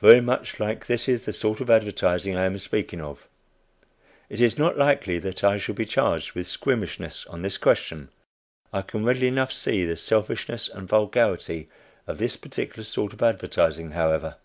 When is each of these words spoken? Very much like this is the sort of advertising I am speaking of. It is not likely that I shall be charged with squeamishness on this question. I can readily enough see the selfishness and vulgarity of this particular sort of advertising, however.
Very 0.00 0.22
much 0.22 0.58
like 0.58 0.86
this 0.86 1.10
is 1.10 1.26
the 1.26 1.32
sort 1.34 1.60
of 1.60 1.68
advertising 1.68 2.34
I 2.34 2.46
am 2.46 2.58
speaking 2.58 3.02
of. 3.02 3.28
It 4.30 4.40
is 4.40 4.56
not 4.56 4.78
likely 4.78 5.18
that 5.18 5.44
I 5.44 5.58
shall 5.58 5.74
be 5.74 5.84
charged 5.84 6.32
with 6.32 6.46
squeamishness 6.46 7.26
on 7.26 7.42
this 7.42 7.58
question. 7.58 8.08
I 8.72 8.80
can 8.80 9.04
readily 9.04 9.26
enough 9.28 9.52
see 9.52 9.84
the 9.84 9.98
selfishness 9.98 10.70
and 10.72 10.88
vulgarity 10.88 11.68
of 12.06 12.16
this 12.16 12.34
particular 12.38 12.82
sort 12.82 13.12
of 13.12 13.22
advertising, 13.22 13.90
however. 13.90 14.36